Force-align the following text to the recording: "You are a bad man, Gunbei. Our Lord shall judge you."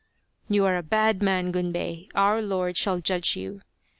"You 0.49 0.65
are 0.65 0.77
a 0.77 0.81
bad 0.81 1.21
man, 1.21 1.51
Gunbei. 1.53 2.07
Our 2.15 2.41
Lord 2.41 2.75
shall 2.75 2.97
judge 2.97 3.35
you." 3.37 3.61